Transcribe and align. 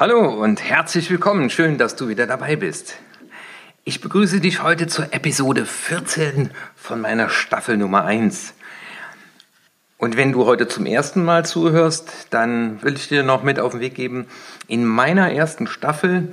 Hallo 0.00 0.28
und 0.28 0.62
herzlich 0.62 1.10
willkommen. 1.10 1.50
Schön, 1.50 1.76
dass 1.76 1.96
du 1.96 2.06
wieder 2.06 2.28
dabei 2.28 2.54
bist. 2.54 2.94
Ich 3.82 4.00
begrüße 4.00 4.38
dich 4.38 4.62
heute 4.62 4.86
zur 4.86 5.12
Episode 5.12 5.66
14 5.66 6.52
von 6.76 7.00
meiner 7.00 7.28
Staffel 7.28 7.76
Nummer 7.76 8.04
1. 8.04 8.54
Und 9.96 10.16
wenn 10.16 10.30
du 10.30 10.46
heute 10.46 10.68
zum 10.68 10.86
ersten 10.86 11.24
Mal 11.24 11.44
zuhörst, 11.44 12.28
dann 12.30 12.80
will 12.84 12.94
ich 12.94 13.08
dir 13.08 13.24
noch 13.24 13.42
mit 13.42 13.58
auf 13.58 13.72
den 13.72 13.80
Weg 13.80 13.96
geben. 13.96 14.26
In 14.68 14.84
meiner 14.84 15.32
ersten 15.32 15.66
Staffel 15.66 16.32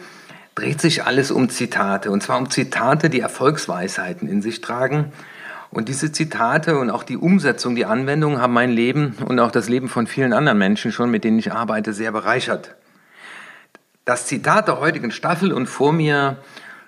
dreht 0.54 0.80
sich 0.80 1.04
alles 1.04 1.32
um 1.32 1.50
Zitate. 1.50 2.12
Und 2.12 2.22
zwar 2.22 2.38
um 2.38 2.52
Zitate, 2.52 3.10
die 3.10 3.22
Erfolgsweisheiten 3.22 4.30
in 4.30 4.44
sich 4.44 4.62
tragen. 4.62 5.12
Und 5.72 5.90
diese 5.90 6.12
Zitate 6.12 6.78
und 6.78 6.92
auch 6.92 7.02
die 7.02 7.18
Umsetzung, 7.18 7.76
die 7.76 7.86
Anwendung 7.86 8.40
haben 8.40 8.54
mein 8.54 8.70
Leben 8.70 9.16
und 9.26 9.40
auch 9.40 9.50
das 9.50 9.70
Leben 9.70 9.90
von 9.90 10.06
vielen 10.06 10.34
anderen 10.34 10.60
Menschen 10.60 10.92
schon, 10.92 11.10
mit 11.10 11.24
denen 11.24 11.40
ich 11.40 11.52
arbeite, 11.52 11.94
sehr 11.94 12.12
bereichert. 12.12 12.76
Das 14.05 14.27
Zitat 14.27 14.68
der 14.68 14.80
heutigen 14.80 15.09
Staffel 15.09 15.52
und 15.52 15.66
vor 15.66 15.91
mir 15.91 16.38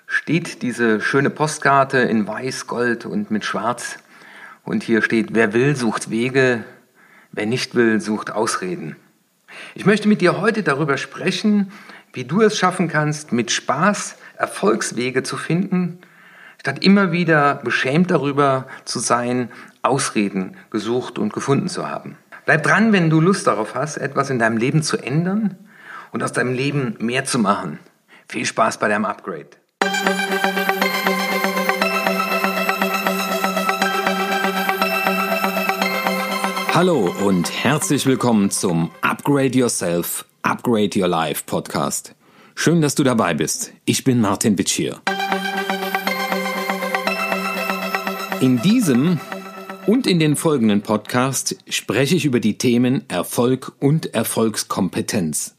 steht 0.06 0.62
diese 0.62 1.00
schöne 1.00 1.30
Postkarte 1.30 1.98
in 1.98 2.28
Weiß, 2.28 2.68
Gold 2.68 3.06
und 3.06 3.32
mit 3.32 3.44
Schwarz. 3.44 3.98
Und 4.62 4.84
hier 4.84 5.02
steht, 5.02 5.34
wer 5.34 5.52
will, 5.52 5.74
sucht 5.74 6.10
Wege, 6.10 6.62
wer 7.32 7.46
nicht 7.46 7.74
will, 7.74 8.00
sucht 8.00 8.30
Ausreden. 8.30 8.94
Ich 9.74 9.84
möchte 9.84 10.06
mit 10.06 10.20
dir 10.20 10.40
heute 10.40 10.62
darüber 10.62 10.96
sprechen, 10.96 11.72
wie 12.12 12.22
du 12.22 12.40
es 12.40 12.56
schaffen 12.56 12.86
kannst, 12.86 13.32
mit 13.32 13.50
Spaß 13.50 14.14
Erfolgswege 14.36 15.24
zu 15.24 15.36
finden, 15.36 15.98
statt 16.60 16.84
immer 16.84 17.10
wieder 17.10 17.56
beschämt 17.56 18.12
darüber 18.12 18.68
zu 18.84 19.00
sein, 19.00 19.50
Ausreden 19.82 20.56
gesucht 20.70 21.18
und 21.18 21.32
gefunden 21.32 21.66
zu 21.66 21.88
haben. 21.88 22.16
Bleib 22.44 22.62
dran, 22.62 22.92
wenn 22.92 23.10
du 23.10 23.20
Lust 23.20 23.48
darauf 23.48 23.74
hast, 23.74 23.96
etwas 23.96 24.30
in 24.30 24.38
deinem 24.38 24.56
Leben 24.56 24.84
zu 24.84 24.98
ändern 24.98 25.56
und 26.12 26.22
aus 26.22 26.32
deinem 26.32 26.54
Leben 26.54 26.96
mehr 26.98 27.24
zu 27.24 27.38
machen. 27.38 27.78
Viel 28.28 28.44
Spaß 28.44 28.78
bei 28.78 28.88
deinem 28.88 29.04
Upgrade. 29.04 29.48
Hallo 36.74 37.12
und 37.24 37.50
herzlich 37.64 38.06
willkommen 38.06 38.50
zum 38.50 38.92
Upgrade 39.00 39.58
Yourself, 39.58 40.24
Upgrade 40.42 40.90
Your 40.96 41.08
Life 41.08 41.42
Podcast. 41.44 42.14
Schön, 42.54 42.80
dass 42.80 42.94
du 42.94 43.02
dabei 43.02 43.34
bist. 43.34 43.72
Ich 43.84 44.04
bin 44.04 44.20
Martin 44.20 44.54
Bitschir. 44.54 45.00
In 48.40 48.62
diesem 48.62 49.18
und 49.86 50.06
in 50.06 50.20
den 50.20 50.36
folgenden 50.36 50.82
Podcast 50.82 51.56
spreche 51.68 52.14
ich 52.14 52.24
über 52.24 52.38
die 52.38 52.58
Themen 52.58 53.08
Erfolg 53.08 53.72
und 53.80 54.14
Erfolgskompetenz. 54.14 55.57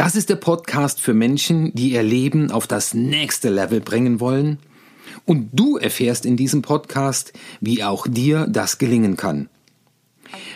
Das 0.00 0.16
ist 0.16 0.30
der 0.30 0.36
Podcast 0.36 0.98
für 0.98 1.12
Menschen, 1.12 1.74
die 1.74 1.90
ihr 1.90 2.02
Leben 2.02 2.50
auf 2.50 2.66
das 2.66 2.94
nächste 2.94 3.50
Level 3.50 3.82
bringen 3.82 4.18
wollen. 4.18 4.58
Und 5.26 5.50
du 5.52 5.76
erfährst 5.76 6.24
in 6.24 6.38
diesem 6.38 6.62
Podcast, 6.62 7.34
wie 7.60 7.84
auch 7.84 8.06
dir 8.08 8.46
das 8.48 8.78
gelingen 8.78 9.18
kann. 9.18 9.50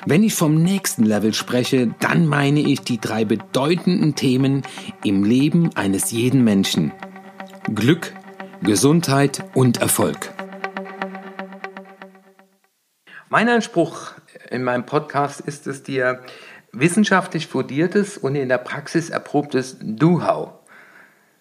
Wenn 0.06 0.22
ich 0.22 0.32
vom 0.32 0.62
nächsten 0.62 1.02
Level 1.02 1.34
spreche, 1.34 1.94
dann 2.00 2.24
meine 2.24 2.60
ich 2.60 2.80
die 2.80 2.98
drei 2.98 3.26
bedeutenden 3.26 4.14
Themen 4.14 4.62
im 5.04 5.24
Leben 5.24 5.76
eines 5.76 6.10
jeden 6.10 6.42
Menschen. 6.42 6.92
Glück, 7.74 8.14
Gesundheit 8.62 9.44
und 9.52 9.76
Erfolg. 9.76 10.32
Mein 13.28 13.50
Anspruch 13.50 14.12
in 14.50 14.62
meinem 14.62 14.86
Podcast 14.86 15.40
ist 15.40 15.66
es 15.66 15.82
dir, 15.82 16.22
wissenschaftlich 16.78 17.46
fundiertes 17.46 18.18
und 18.18 18.34
in 18.34 18.48
der 18.48 18.58
Praxis 18.58 19.10
erprobtes 19.10 19.76
Do-How 19.80 20.52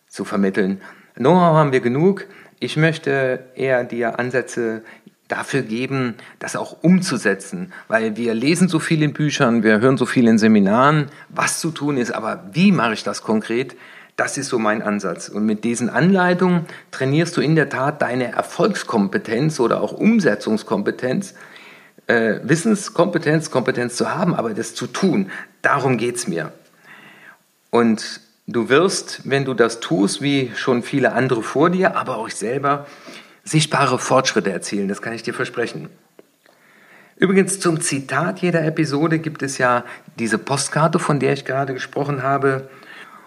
zu 0.08 0.26
vermitteln. 0.26 0.82
Know-how 1.16 1.56
haben 1.56 1.72
wir 1.72 1.82
genug. 1.82 2.26
Ich 2.60 2.78
möchte 2.78 3.46
eher 3.56 3.84
dir 3.84 4.20
Ansätze 4.20 4.84
dafür 5.28 5.62
geben, 5.62 6.16
das 6.40 6.56
auch 6.56 6.84
umzusetzen, 6.84 7.74
weil 7.88 8.18
wir 8.18 8.34
lesen 8.34 8.68
so 8.68 8.80
viel 8.80 9.02
in 9.02 9.14
Büchern, 9.14 9.64
wir 9.64 9.80
hören 9.80 9.98
so 9.98 10.06
viel 10.06 10.28
in 10.28 10.38
Seminaren, 10.38 11.08
was 11.30 11.60
zu 11.60 11.72
tun 11.72 11.98
ist, 11.98 12.12
aber 12.12 12.50
wie 12.52 12.72
mache 12.72 12.94
ich 12.94 13.04
das 13.04 13.24
konkret? 13.24 13.76
Das 14.16 14.38
ist 14.38 14.50
so 14.50 14.60
mein 14.60 14.84
Ansatz. 14.84 15.30
Und 15.30 15.46
mit 15.46 15.64
diesen 15.64 15.90
Anleitungen 15.90 16.68
trainierst 16.92 17.36
du 17.36 17.42
in 17.42 17.56
der 17.56 17.70
Tat 17.70 18.02
deine 18.02 18.32
Erfolgskompetenz 18.32 19.60
oder 19.60 19.82
auch 19.82 19.92
Umsetzungskompetenz, 19.92 21.34
äh, 22.08 22.40
Wissenskompetenz, 22.44 23.52
Kompetenz 23.52 23.96
zu 23.96 24.14
haben, 24.14 24.36
aber 24.36 24.54
das 24.54 24.76
zu 24.76 24.88
tun, 24.88 25.32
darum 25.62 25.98
geht 25.98 26.16
es 26.16 26.28
mir. 26.28 26.52
Und 27.70 28.22
du 28.48 28.70
wirst, 28.70 29.22
wenn 29.24 29.46
du 29.46 29.54
das 29.54 29.80
tust, 29.80 30.22
wie 30.22 30.52
schon 30.56 30.84
viele 30.84 31.14
andere 31.14 31.44
vor 31.44 31.70
dir, 31.70 31.96
aber 31.96 32.18
auch 32.18 32.28
ich 32.28 32.36
selber, 32.36 32.86
sichtbare 33.44 34.00
Fortschritte 34.00 34.52
erzielen, 34.52 34.88
das 34.88 35.02
kann 35.02 35.14
ich 35.14 35.24
dir 35.24 35.34
versprechen. 35.34 35.90
Übrigens 37.16 37.60
zum 37.60 37.80
Zitat 37.80 38.40
jeder 38.40 38.66
Episode 38.66 39.20
gibt 39.20 39.44
es 39.44 39.58
ja 39.58 39.86
diese 40.20 40.38
Postkarte, 40.38 41.00
von 41.00 41.20
der 41.20 41.34
ich 41.34 41.46
gerade 41.46 41.74
gesprochen 41.74 42.24
habe. 42.24 42.70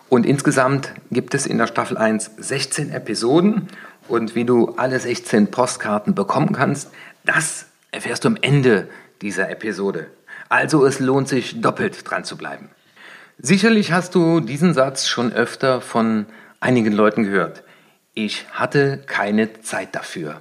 Und 0.09 0.26
insgesamt 0.26 0.92
gibt 1.10 1.34
es 1.34 1.47
in 1.47 1.59
der 1.59 1.66
Staffel 1.66 1.97
1 1.97 2.32
16 2.36 2.91
Episoden. 2.91 3.69
Und 4.09 4.34
wie 4.34 4.44
du 4.44 4.75
alle 4.76 5.00
16 5.00 5.50
Postkarten 5.50 6.15
bekommen 6.15 6.53
kannst, 6.53 6.91
das 7.25 7.66
erfährst 7.96 8.24
du 8.24 8.28
am 8.28 8.36
Ende 8.40 8.88
dieser 9.22 9.50
Episode. 9.50 10.10
Also 10.48 10.86
es 10.86 11.00
lohnt 11.00 11.28
sich 11.28 11.60
doppelt 11.60 12.08
dran 12.08 12.24
zu 12.24 12.36
bleiben. 12.36 12.70
Sicherlich 13.38 13.90
hast 13.90 14.14
du 14.14 14.40
diesen 14.40 14.74
Satz 14.74 15.08
schon 15.08 15.32
öfter 15.32 15.80
von 15.80 16.26
einigen 16.60 16.92
Leuten 16.92 17.24
gehört. 17.24 17.64
Ich 18.14 18.46
hatte 18.52 19.02
keine 19.06 19.60
Zeit 19.62 19.94
dafür. 19.94 20.40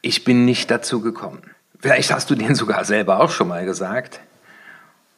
Ich 0.00 0.24
bin 0.24 0.44
nicht 0.44 0.70
dazu 0.70 1.00
gekommen. 1.00 1.42
Vielleicht 1.78 2.12
hast 2.12 2.30
du 2.30 2.34
den 2.34 2.54
sogar 2.54 2.84
selber 2.84 3.20
auch 3.20 3.30
schon 3.30 3.48
mal 3.48 3.64
gesagt. 3.64 4.20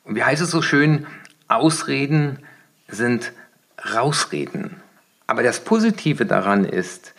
Und 0.05 0.17
wie 0.17 0.25
heißt 0.25 0.43
es 0.43 0.51
so 0.51 0.63
schön, 0.63 1.07
Ausreden 1.49 2.39
sind 2.89 3.33
Rausreden. 3.95 4.81
Aber 5.27 5.43
das 5.43 5.61
Positive 5.61 6.27
daran 6.27 6.65
ist, 6.65 7.15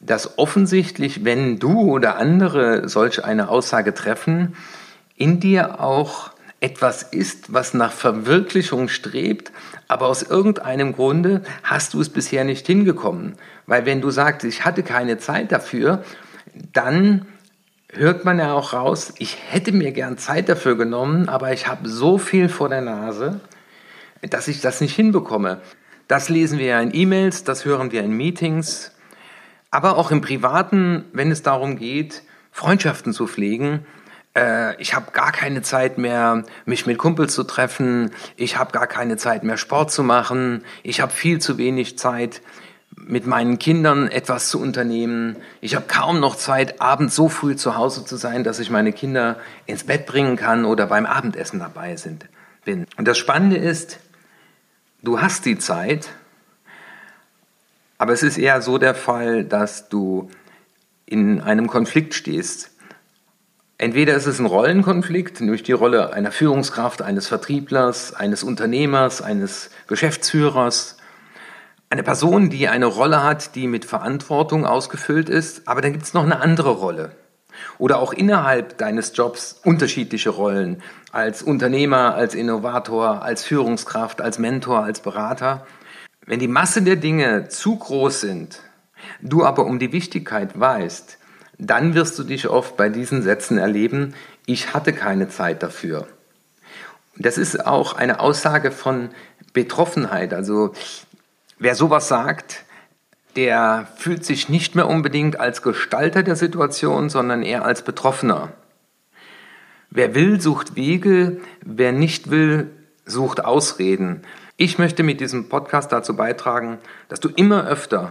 dass 0.00 0.38
offensichtlich, 0.38 1.24
wenn 1.24 1.58
du 1.58 1.80
oder 1.80 2.16
andere 2.16 2.88
solch 2.88 3.24
eine 3.24 3.48
Aussage 3.48 3.94
treffen, 3.94 4.54
in 5.16 5.40
dir 5.40 5.80
auch 5.80 6.30
etwas 6.60 7.02
ist, 7.02 7.52
was 7.52 7.74
nach 7.74 7.92
Verwirklichung 7.92 8.88
strebt, 8.88 9.52
aber 9.86 10.06
aus 10.06 10.22
irgendeinem 10.22 10.92
Grunde 10.92 11.42
hast 11.62 11.94
du 11.94 12.00
es 12.00 12.08
bisher 12.08 12.44
nicht 12.44 12.66
hingekommen. 12.66 13.34
Weil 13.66 13.86
wenn 13.86 14.00
du 14.00 14.10
sagst, 14.10 14.44
ich 14.44 14.64
hatte 14.64 14.82
keine 14.82 15.18
Zeit 15.18 15.52
dafür, 15.52 16.02
dann 16.72 17.26
hört 17.92 18.24
man 18.24 18.38
ja 18.38 18.52
auch 18.52 18.72
raus, 18.72 19.14
ich 19.18 19.38
hätte 19.50 19.72
mir 19.72 19.92
gern 19.92 20.18
Zeit 20.18 20.48
dafür 20.48 20.76
genommen, 20.76 21.28
aber 21.28 21.52
ich 21.52 21.68
habe 21.68 21.88
so 21.88 22.18
viel 22.18 22.48
vor 22.48 22.68
der 22.68 22.82
Nase, 22.82 23.40
dass 24.28 24.48
ich 24.48 24.60
das 24.60 24.80
nicht 24.80 24.94
hinbekomme. 24.94 25.60
Das 26.06 26.28
lesen 26.28 26.58
wir 26.58 26.66
ja 26.66 26.80
in 26.80 26.94
E-Mails, 26.94 27.44
das 27.44 27.64
hören 27.64 27.92
wir 27.92 28.02
in 28.02 28.12
Meetings, 28.12 28.92
aber 29.70 29.96
auch 29.96 30.10
im 30.10 30.20
Privaten, 30.20 31.04
wenn 31.12 31.30
es 31.30 31.42
darum 31.42 31.76
geht, 31.76 32.22
Freundschaften 32.50 33.12
zu 33.12 33.26
pflegen. 33.26 33.86
Äh, 34.34 34.80
ich 34.80 34.94
habe 34.94 35.12
gar 35.12 35.32
keine 35.32 35.62
Zeit 35.62 35.98
mehr, 35.98 36.44
mich 36.64 36.86
mit 36.86 36.98
Kumpels 36.98 37.34
zu 37.34 37.44
treffen. 37.44 38.10
Ich 38.36 38.56
habe 38.56 38.72
gar 38.72 38.86
keine 38.86 39.16
Zeit 39.16 39.44
mehr, 39.44 39.56
Sport 39.56 39.90
zu 39.90 40.02
machen. 40.02 40.64
Ich 40.82 41.00
habe 41.00 41.12
viel 41.12 41.40
zu 41.40 41.58
wenig 41.58 41.98
Zeit, 41.98 42.40
mit 42.96 43.26
meinen 43.26 43.58
Kindern 43.58 44.08
etwas 44.08 44.48
zu 44.48 44.60
unternehmen. 44.60 45.36
Ich 45.60 45.74
habe 45.74 45.86
kaum 45.86 46.20
noch 46.20 46.36
Zeit, 46.36 46.80
abends 46.80 47.14
so 47.14 47.28
früh 47.28 47.54
zu 47.54 47.76
Hause 47.76 48.04
zu 48.04 48.16
sein, 48.16 48.44
dass 48.44 48.58
ich 48.58 48.70
meine 48.70 48.92
Kinder 48.92 49.36
ins 49.66 49.84
Bett 49.84 50.06
bringen 50.06 50.36
kann 50.36 50.64
oder 50.64 50.86
beim 50.86 51.06
Abendessen 51.06 51.60
dabei 51.60 51.96
sind, 51.96 52.26
bin. 52.64 52.86
Und 52.96 53.06
das 53.06 53.18
Spannende 53.18 53.56
ist, 53.56 53.98
du 55.02 55.20
hast 55.20 55.44
die 55.44 55.58
Zeit, 55.58 56.08
aber 57.98 58.12
es 58.12 58.22
ist 58.22 58.38
eher 58.38 58.62
so 58.62 58.78
der 58.78 58.94
Fall, 58.94 59.44
dass 59.44 59.88
du 59.88 60.30
in 61.04 61.40
einem 61.40 61.66
Konflikt 61.66 62.14
stehst. 62.14 62.70
Entweder 63.76 64.14
ist 64.14 64.26
es 64.26 64.38
ein 64.38 64.46
Rollenkonflikt, 64.46 65.40
nämlich 65.40 65.62
die 65.62 65.72
Rolle 65.72 66.12
einer 66.12 66.32
Führungskraft, 66.32 67.02
eines 67.02 67.28
Vertrieblers, 67.28 68.14
eines 68.14 68.42
Unternehmers, 68.42 69.22
eines 69.22 69.70
Geschäftsführers, 69.86 70.96
eine 71.90 72.02
Person, 72.02 72.50
die 72.50 72.68
eine 72.68 72.86
Rolle 72.86 73.22
hat, 73.22 73.54
die 73.54 73.66
mit 73.66 73.84
Verantwortung 73.84 74.66
ausgefüllt 74.66 75.28
ist, 75.28 75.66
aber 75.66 75.80
dann 75.80 75.92
gibt 75.92 76.04
es 76.04 76.12
noch 76.12 76.24
eine 76.24 76.40
andere 76.40 76.70
Rolle. 76.70 77.12
Oder 77.78 77.98
auch 77.98 78.12
innerhalb 78.12 78.76
deines 78.78 79.16
Jobs 79.16 79.60
unterschiedliche 79.64 80.30
Rollen, 80.30 80.82
als 81.12 81.42
Unternehmer, 81.42 82.14
als 82.14 82.34
Innovator, 82.34 83.22
als 83.22 83.42
Führungskraft, 83.42 84.20
als 84.20 84.38
Mentor, 84.38 84.84
als 84.84 85.00
Berater. 85.00 85.66
Wenn 86.28 86.40
die 86.40 86.46
Masse 86.46 86.82
der 86.82 86.96
Dinge 86.96 87.48
zu 87.48 87.76
groß 87.76 88.20
sind, 88.20 88.60
du 89.22 89.46
aber 89.46 89.64
um 89.64 89.78
die 89.78 89.92
Wichtigkeit 89.92 90.60
weißt, 90.60 91.16
dann 91.56 91.94
wirst 91.94 92.18
du 92.18 92.22
dich 92.22 92.48
oft 92.48 92.76
bei 92.76 92.90
diesen 92.90 93.22
Sätzen 93.22 93.56
erleben, 93.56 94.12
ich 94.44 94.74
hatte 94.74 94.92
keine 94.92 95.30
Zeit 95.30 95.62
dafür. 95.62 96.06
Das 97.16 97.38
ist 97.38 97.66
auch 97.66 97.94
eine 97.94 98.20
Aussage 98.20 98.72
von 98.72 99.08
Betroffenheit. 99.54 100.34
Also 100.34 100.74
wer 101.58 101.74
sowas 101.74 102.08
sagt, 102.08 102.64
der 103.34 103.88
fühlt 103.96 104.26
sich 104.26 104.50
nicht 104.50 104.74
mehr 104.74 104.86
unbedingt 104.86 105.40
als 105.40 105.62
Gestalter 105.62 106.22
der 106.22 106.36
Situation, 106.36 107.08
sondern 107.08 107.42
eher 107.42 107.64
als 107.64 107.80
Betroffener. 107.80 108.52
Wer 109.88 110.14
will, 110.14 110.42
sucht 110.42 110.76
Wege, 110.76 111.40
wer 111.64 111.92
nicht 111.92 112.30
will, 112.30 112.70
sucht 113.06 113.42
Ausreden. 113.42 114.20
Ich 114.60 114.76
möchte 114.76 115.04
mit 115.04 115.20
diesem 115.20 115.48
Podcast 115.48 115.92
dazu 115.92 116.16
beitragen, 116.16 116.78
dass 117.08 117.20
du 117.20 117.28
immer 117.28 117.68
öfter 117.68 118.10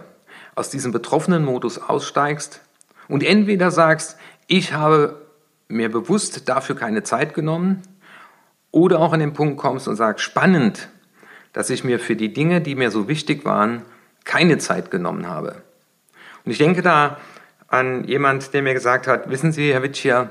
aus 0.56 0.70
diesem 0.70 0.94
betroffenen 0.94 1.44
Modus 1.44 1.78
aussteigst 1.78 2.62
und 3.10 3.22
entweder 3.22 3.70
sagst, 3.70 4.18
ich 4.48 4.72
habe 4.72 5.28
mir 5.68 5.92
bewusst 5.92 6.48
dafür 6.48 6.78
keine 6.78 7.04
Zeit 7.04 7.34
genommen, 7.34 7.84
oder 8.72 9.00
auch 9.00 9.12
an 9.12 9.20
den 9.20 9.34
Punkt 9.34 9.58
kommst 9.58 9.90
und 9.90 9.98
sagst, 9.98 10.24
spannend, 10.24 10.88
dass 11.52 11.70
ich 11.70 11.84
mir 11.84 12.00
für 12.00 12.16
die 12.16 12.32
Dinge, 12.32 12.62
die 12.62 12.76
mir 12.76 12.92
so 12.92 13.10
wichtig 13.10 13.44
waren, 13.44 13.82
keine 14.24 14.58
Zeit 14.58 14.90
genommen 14.90 15.28
habe. 15.28 15.64
Und 16.46 16.52
ich 16.52 16.60
denke 16.60 16.82
da 16.82 17.18
an 17.68 18.06
jemand, 18.06 18.54
der 18.54 18.62
mir 18.62 18.74
gesagt 18.74 19.08
hat, 19.08 19.30
wissen 19.30 19.52
Sie, 19.52 19.74
Herr 19.74 19.84
Witschier, 19.84 20.30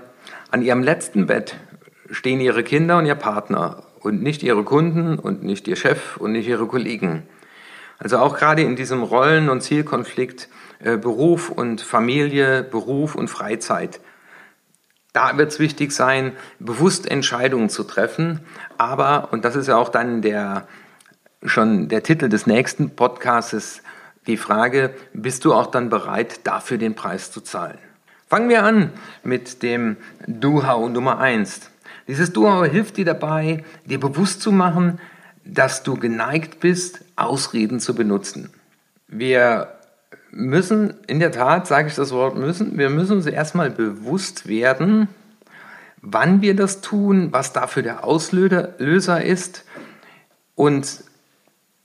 an 0.50 0.62
Ihrem 0.62 0.82
letzten 0.82 1.26
Bett 1.26 1.56
stehen 2.10 2.40
Ihre 2.40 2.62
Kinder 2.62 2.96
und 2.96 3.04
Ihr 3.04 3.16
Partner 3.16 3.82
und 4.06 4.22
nicht 4.22 4.44
Ihre 4.44 4.62
Kunden 4.62 5.18
und 5.18 5.42
nicht 5.42 5.66
Ihr 5.66 5.74
Chef 5.74 6.16
und 6.16 6.32
nicht 6.32 6.46
Ihre 6.46 6.66
Kollegen. 6.66 7.24
Also 7.98 8.18
auch 8.18 8.36
gerade 8.38 8.62
in 8.62 8.76
diesem 8.76 9.02
Rollen- 9.02 9.48
und 9.48 9.62
Zielkonflikt 9.62 10.48
äh, 10.78 10.96
Beruf 10.96 11.50
und 11.50 11.80
Familie, 11.80 12.62
Beruf 12.62 13.16
und 13.16 13.28
Freizeit. 13.28 14.00
Da 15.12 15.38
wird 15.38 15.50
es 15.50 15.58
wichtig 15.58 15.92
sein, 15.92 16.32
bewusst 16.60 17.10
Entscheidungen 17.10 17.68
zu 17.68 17.82
treffen. 17.82 18.40
Aber, 18.78 19.32
und 19.32 19.44
das 19.44 19.56
ist 19.56 19.66
ja 19.66 19.76
auch 19.76 19.88
dann 19.88 20.22
der, 20.22 20.68
schon 21.42 21.88
der 21.88 22.04
Titel 22.04 22.28
des 22.28 22.46
nächsten 22.46 22.94
Podcasts, 22.94 23.82
die 24.28 24.36
Frage, 24.36 24.94
bist 25.14 25.44
du 25.44 25.52
auch 25.52 25.66
dann 25.66 25.88
bereit, 25.88 26.40
dafür 26.44 26.78
den 26.78 26.94
Preis 26.94 27.32
zu 27.32 27.40
zahlen? 27.40 27.78
Fangen 28.28 28.48
wir 28.48 28.62
an 28.62 28.92
mit 29.24 29.62
dem 29.62 29.96
Do-How 30.26 30.90
Nummer 30.90 31.18
1. 31.18 31.70
Dieses 32.08 32.32
Do-How 32.32 32.66
hilft 32.66 32.96
dir 32.96 33.04
dabei, 33.04 33.64
dir 33.84 33.98
bewusst 33.98 34.40
zu 34.40 34.52
machen, 34.52 35.00
dass 35.44 35.82
du 35.82 35.94
geneigt 35.96 36.60
bist, 36.60 37.04
Ausreden 37.16 37.80
zu 37.80 37.94
benutzen. 37.94 38.50
Wir 39.08 39.72
müssen, 40.30 40.94
in 41.06 41.20
der 41.20 41.32
Tat 41.32 41.66
sage 41.66 41.88
ich 41.88 41.94
das 41.94 42.12
Wort 42.12 42.36
müssen, 42.36 42.78
wir 42.78 42.90
müssen 42.90 43.16
uns 43.16 43.26
erstmal 43.26 43.70
bewusst 43.70 44.48
werden, 44.48 45.08
wann 46.02 46.42
wir 46.42 46.54
das 46.54 46.80
tun, 46.80 47.32
was 47.32 47.52
dafür 47.52 47.82
der 47.82 48.04
Auslöser 48.04 49.24
ist 49.24 49.64
und 50.54 51.04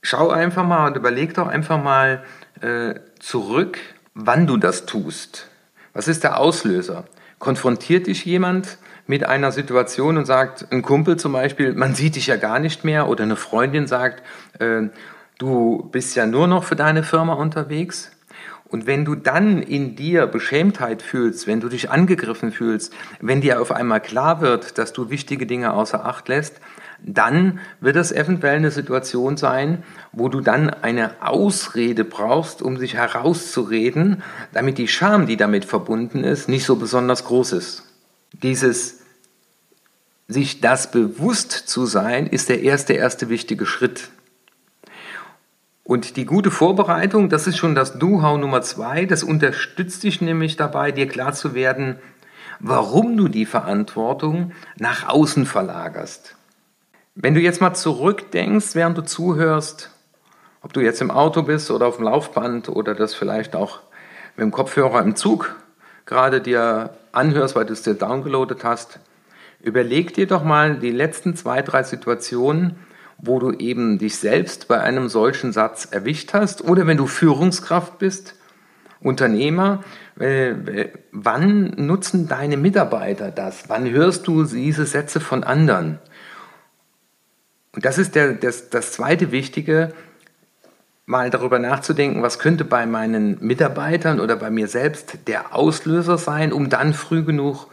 schau 0.02 0.30
einfach 0.30 0.66
mal 0.66 0.88
und 0.88 0.96
überleg 0.96 1.34
doch 1.34 1.48
einfach 1.48 1.82
mal 1.82 2.22
äh, 2.60 2.94
zurück, 3.18 3.78
wann 4.14 4.46
du 4.46 4.56
das 4.56 4.86
tust. 4.86 5.48
Was 5.92 6.08
ist 6.08 6.24
der 6.24 6.38
Auslöser? 6.38 7.04
Konfrontiert 7.42 8.06
dich 8.06 8.24
jemand 8.24 8.78
mit 9.08 9.26
einer 9.26 9.50
Situation 9.50 10.16
und 10.16 10.26
sagt, 10.26 10.64
ein 10.70 10.80
Kumpel 10.80 11.16
zum 11.16 11.32
Beispiel, 11.32 11.74
man 11.74 11.96
sieht 11.96 12.14
dich 12.14 12.28
ja 12.28 12.36
gar 12.36 12.60
nicht 12.60 12.84
mehr, 12.84 13.08
oder 13.08 13.24
eine 13.24 13.34
Freundin 13.34 13.88
sagt, 13.88 14.22
äh, 14.60 14.82
du 15.38 15.88
bist 15.90 16.14
ja 16.14 16.24
nur 16.24 16.46
noch 16.46 16.62
für 16.62 16.76
deine 16.76 17.02
Firma 17.02 17.32
unterwegs. 17.32 18.12
Und 18.68 18.86
wenn 18.86 19.04
du 19.04 19.16
dann 19.16 19.60
in 19.60 19.96
dir 19.96 20.28
Beschämtheit 20.28 21.02
fühlst, 21.02 21.48
wenn 21.48 21.58
du 21.58 21.68
dich 21.68 21.90
angegriffen 21.90 22.52
fühlst, 22.52 22.94
wenn 23.20 23.40
dir 23.40 23.60
auf 23.60 23.72
einmal 23.72 24.00
klar 24.00 24.40
wird, 24.40 24.78
dass 24.78 24.92
du 24.92 25.10
wichtige 25.10 25.44
Dinge 25.44 25.72
außer 25.72 26.06
Acht 26.06 26.28
lässt, 26.28 26.60
dann 27.04 27.58
wird 27.80 27.96
es 27.96 28.12
eventuell 28.12 28.56
eine 28.56 28.70
Situation 28.70 29.36
sein, 29.36 29.82
wo 30.12 30.28
du 30.28 30.40
dann 30.40 30.70
eine 30.70 31.22
Ausrede 31.22 32.04
brauchst, 32.04 32.62
um 32.62 32.76
sich 32.76 32.94
herauszureden, 32.94 34.22
damit 34.52 34.78
die 34.78 34.88
Scham, 34.88 35.26
die 35.26 35.36
damit 35.36 35.64
verbunden 35.64 36.22
ist, 36.24 36.48
nicht 36.48 36.64
so 36.64 36.76
besonders 36.76 37.24
groß 37.24 37.52
ist. 37.52 37.84
Dieses 38.42 39.00
sich 40.28 40.60
das 40.60 40.90
bewusst 40.90 41.50
zu 41.50 41.86
sein, 41.86 42.26
ist 42.26 42.48
der 42.48 42.62
erste, 42.62 42.94
erste 42.94 43.28
wichtige 43.28 43.66
Schritt. 43.66 44.10
Und 45.84 46.16
die 46.16 46.24
gute 46.24 46.50
Vorbereitung, 46.50 47.28
das 47.28 47.46
ist 47.46 47.58
schon 47.58 47.74
das 47.74 47.98
Do-How 47.98 48.38
Nummer 48.38 48.62
zwei, 48.62 49.04
das 49.04 49.24
unterstützt 49.24 50.04
dich 50.04 50.20
nämlich 50.20 50.56
dabei, 50.56 50.92
dir 50.92 51.08
klar 51.08 51.32
zu 51.32 51.54
werden, 51.54 51.98
warum 52.60 53.16
du 53.16 53.26
die 53.26 53.46
Verantwortung 53.46 54.52
nach 54.78 55.08
außen 55.08 55.44
verlagerst. 55.44 56.36
Wenn 57.14 57.34
du 57.34 57.40
jetzt 57.40 57.60
mal 57.60 57.74
zurückdenkst, 57.74 58.74
während 58.74 58.96
du 58.96 59.02
zuhörst, 59.02 59.90
ob 60.62 60.72
du 60.72 60.80
jetzt 60.80 61.02
im 61.02 61.10
Auto 61.10 61.42
bist 61.42 61.70
oder 61.70 61.86
auf 61.86 61.96
dem 61.96 62.06
Laufband 62.06 62.70
oder 62.70 62.94
das 62.94 63.12
vielleicht 63.12 63.54
auch 63.54 63.80
mit 64.34 64.44
dem 64.44 64.50
Kopfhörer 64.50 65.02
im 65.02 65.14
Zug 65.14 65.54
gerade 66.06 66.40
dir 66.40 66.96
anhörst, 67.12 67.54
weil 67.54 67.66
du 67.66 67.74
es 67.74 67.82
dir 67.82 67.92
downgeloadet 67.92 68.64
hast, 68.64 68.98
überleg 69.60 70.14
dir 70.14 70.26
doch 70.26 70.42
mal 70.42 70.78
die 70.78 70.90
letzten 70.90 71.36
zwei, 71.36 71.60
drei 71.60 71.82
Situationen, 71.82 72.76
wo 73.18 73.38
du 73.38 73.52
eben 73.52 73.98
dich 73.98 74.16
selbst 74.16 74.66
bei 74.66 74.80
einem 74.80 75.10
solchen 75.10 75.52
Satz 75.52 75.88
erwischt 75.90 76.32
hast 76.32 76.64
oder 76.64 76.86
wenn 76.86 76.96
du 76.96 77.06
Führungskraft 77.06 77.98
bist, 77.98 78.36
Unternehmer, 79.02 79.84
äh, 80.18 80.88
wann 81.10 81.74
nutzen 81.76 82.26
deine 82.26 82.56
Mitarbeiter 82.56 83.30
das? 83.30 83.64
Wann 83.68 83.90
hörst 83.90 84.26
du 84.28 84.44
diese 84.44 84.86
Sätze 84.86 85.20
von 85.20 85.44
anderen? 85.44 85.98
Und 87.74 87.84
das 87.84 87.98
ist 87.98 88.14
der, 88.14 88.34
das, 88.34 88.70
das 88.70 88.92
zweite 88.92 89.32
Wichtige, 89.32 89.92
mal 91.06 91.30
darüber 91.30 91.58
nachzudenken, 91.58 92.22
was 92.22 92.38
könnte 92.38 92.64
bei 92.64 92.86
meinen 92.86 93.38
Mitarbeitern 93.44 94.20
oder 94.20 94.36
bei 94.36 94.50
mir 94.50 94.68
selbst 94.68 95.26
der 95.26 95.54
Auslöser 95.54 96.16
sein, 96.18 96.52
um 96.52 96.70
dann 96.70 96.94
früh 96.94 97.24
genug 97.24 97.66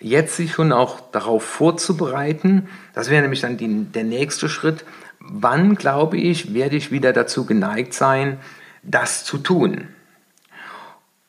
jetzt 0.00 0.36
sich 0.36 0.52
schon 0.52 0.72
auch 0.72 1.00
darauf 1.10 1.44
vorzubereiten. 1.44 2.68
Das 2.94 3.10
wäre 3.10 3.22
nämlich 3.22 3.40
dann 3.40 3.56
die, 3.56 3.84
der 3.84 4.04
nächste 4.04 4.48
Schritt. 4.48 4.84
Wann, 5.18 5.74
glaube 5.74 6.16
ich, 6.16 6.54
werde 6.54 6.76
ich 6.76 6.92
wieder 6.92 7.12
dazu 7.12 7.44
geneigt 7.44 7.94
sein, 7.94 8.38
das 8.82 9.24
zu 9.24 9.38
tun? 9.38 9.88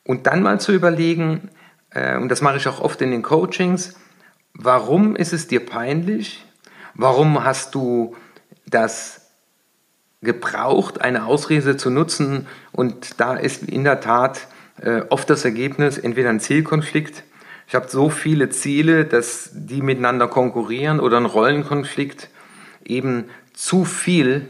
Und 0.04 0.26
dann 0.26 0.42
mal 0.42 0.60
zu 0.60 0.72
überlegen, 0.72 1.50
äh, 1.90 2.16
und 2.16 2.28
das 2.28 2.40
mache 2.40 2.56
ich 2.56 2.68
auch 2.68 2.80
oft 2.80 3.02
in 3.02 3.10
den 3.10 3.22
Coachings, 3.22 3.94
warum 4.54 5.16
ist 5.16 5.32
es 5.32 5.48
dir 5.48 5.64
peinlich? 5.64 6.44
Warum 6.94 7.44
hast 7.44 7.74
du 7.74 8.16
das 8.66 9.30
gebraucht, 10.22 11.00
eine 11.00 11.24
Ausrede 11.24 11.76
zu 11.76 11.90
nutzen? 11.90 12.46
Und 12.72 13.20
da 13.20 13.34
ist 13.34 13.62
in 13.62 13.84
der 13.84 14.00
Tat 14.00 14.48
äh, 14.80 15.02
oft 15.08 15.30
das 15.30 15.44
Ergebnis 15.44 15.98
entweder 15.98 16.30
ein 16.30 16.40
Zielkonflikt 16.40 17.24
ich 17.70 17.76
habe 17.76 17.88
so 17.88 18.10
viele 18.10 18.48
Ziele, 18.48 19.04
dass 19.04 19.50
die 19.52 19.80
miteinander 19.80 20.26
konkurrieren 20.26 20.98
oder 20.98 21.18
ein 21.18 21.24
Rollenkonflikt 21.24 22.28
eben 22.84 23.30
zu 23.54 23.84
viel 23.84 24.48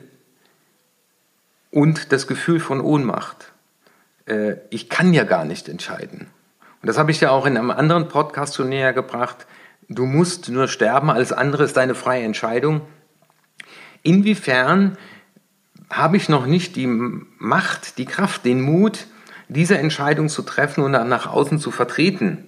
und 1.71 2.13
das 2.13 2.27
Gefühl 2.27 2.61
von 2.61 2.81
Ohnmacht. 2.81 3.53
Äh, 4.25 4.55
ich 4.71 4.89
kann 4.89 5.13
ja 5.13 5.25
gar 5.25 5.45
nicht 5.45 5.69
entscheiden. 5.69 6.29
Und 6.81 6.87
das 6.87 6.97
habe 6.97 7.11
ich 7.11 7.21
ja 7.21 7.29
auch 7.29 7.45
in 7.45 7.59
einem 7.59 7.71
anderen 7.71 8.09
Podcast 8.09 8.55
schon 8.55 8.71
näher 8.71 8.95
gebracht. 8.95 9.47
Du 9.93 10.07
musst 10.07 10.49
nur 10.49 10.69
sterben, 10.69 11.11
alles 11.11 11.33
andere 11.33 11.65
ist 11.65 11.77
deine 11.77 11.97
freie 11.97 12.23
Entscheidung. 12.23 12.83
Inwiefern 14.05 14.97
habe 15.91 16.17
ich 16.17 16.29
noch 16.29 16.47
nicht 16.47 16.77
die 16.77 16.87
Macht, 16.87 17.99
die 17.99 18.05
Kraft, 18.05 18.45
den 18.45 18.61
Mut, 18.61 19.09
diese 19.49 19.77
Entscheidung 19.77 20.29
zu 20.29 20.43
treffen 20.43 20.85
und 20.85 20.93
dann 20.93 21.09
nach 21.09 21.27
außen 21.27 21.59
zu 21.59 21.73
vertreten? 21.73 22.47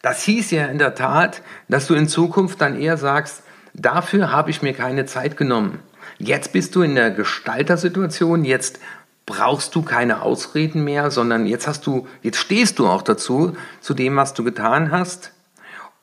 Das 0.00 0.22
hieß 0.22 0.52
ja 0.52 0.66
in 0.66 0.78
der 0.78 0.94
Tat, 0.94 1.42
dass 1.68 1.88
du 1.88 1.94
in 1.94 2.06
Zukunft 2.06 2.60
dann 2.60 2.80
eher 2.80 2.98
sagst, 2.98 3.42
dafür 3.74 4.30
habe 4.30 4.50
ich 4.50 4.62
mir 4.62 4.74
keine 4.74 5.06
Zeit 5.06 5.36
genommen. 5.36 5.80
Jetzt 6.18 6.52
bist 6.52 6.76
du 6.76 6.82
in 6.82 6.94
der 6.94 7.10
Gestaltersituation, 7.10 8.44
jetzt 8.44 8.78
brauchst 9.26 9.74
du 9.74 9.82
keine 9.82 10.22
Ausreden 10.22 10.84
mehr, 10.84 11.10
sondern 11.10 11.46
jetzt 11.46 11.66
hast 11.66 11.84
du, 11.84 12.06
jetzt 12.22 12.38
stehst 12.38 12.78
du 12.78 12.86
auch 12.86 13.02
dazu, 13.02 13.56
zu 13.80 13.92
dem, 13.92 14.14
was 14.14 14.34
du 14.34 14.44
getan 14.44 14.92
hast 14.92 15.32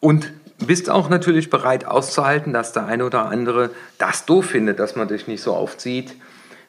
und 0.03 0.33
bist 0.57 0.89
auch 0.89 1.07
natürlich 1.07 1.49
bereit 1.49 1.85
auszuhalten, 1.85 2.51
dass 2.51 2.73
der 2.73 2.85
eine 2.85 3.05
oder 3.05 3.27
andere 3.27 3.69
das 3.97 4.25
doof 4.25 4.47
findet, 4.47 4.79
dass 4.79 4.97
man 4.97 5.07
dich 5.07 5.27
nicht 5.27 5.41
so 5.41 5.53
aufzieht 5.53 6.15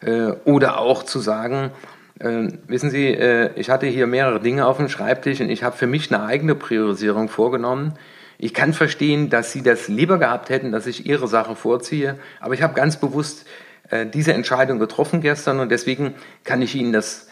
äh, 0.02 0.30
oder 0.44 0.78
auch 0.78 1.02
zu 1.02 1.18
sagen, 1.18 1.72
äh, 2.20 2.46
wissen 2.68 2.90
Sie, 2.90 3.08
äh, 3.08 3.50
ich 3.56 3.70
hatte 3.70 3.86
hier 3.86 4.06
mehrere 4.06 4.38
Dinge 4.38 4.66
auf 4.66 4.76
dem 4.76 4.88
Schreibtisch 4.88 5.40
und 5.40 5.50
ich 5.50 5.64
habe 5.64 5.76
für 5.76 5.88
mich 5.88 6.14
eine 6.14 6.24
eigene 6.24 6.54
Priorisierung 6.54 7.28
vorgenommen. 7.28 7.94
Ich 8.38 8.54
kann 8.54 8.72
verstehen, 8.72 9.30
dass 9.30 9.50
Sie 9.50 9.62
das 9.62 9.88
lieber 9.88 10.18
gehabt 10.18 10.48
hätten, 10.48 10.70
dass 10.70 10.86
ich 10.86 11.04
Ihre 11.06 11.26
Sache 11.26 11.56
vorziehe, 11.56 12.16
aber 12.40 12.54
ich 12.54 12.62
habe 12.62 12.74
ganz 12.74 12.98
bewusst 12.98 13.46
äh, 13.90 14.06
diese 14.06 14.32
Entscheidung 14.32 14.78
getroffen 14.78 15.20
gestern 15.20 15.58
und 15.58 15.72
deswegen 15.72 16.14
kann 16.44 16.62
ich 16.62 16.76
Ihnen 16.76 16.92
das 16.92 17.26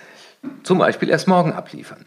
zum 0.64 0.78
Beispiel 0.78 1.11
erst 1.11 1.28
morgen 1.28 1.52
abliefern. 1.52 2.06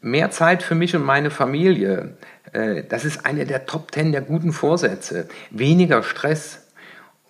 Mehr 0.00 0.30
Zeit 0.30 0.62
für 0.62 0.74
mich 0.74 0.94
und 0.94 1.04
meine 1.04 1.30
Familie, 1.30 2.16
äh, 2.52 2.84
das 2.88 3.04
ist 3.04 3.26
eine 3.26 3.46
der 3.46 3.66
Top 3.66 3.90
Ten 3.90 4.12
der 4.12 4.20
guten 4.20 4.52
Vorsätze. 4.52 5.28
Weniger 5.50 6.02
Stress, 6.02 6.64